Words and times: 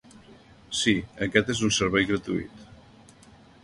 Sí, 0.79 0.95
aquest 1.27 1.53
és 1.55 1.63
un 1.69 1.77
servei 1.81 2.11
gratuït. 2.15 2.69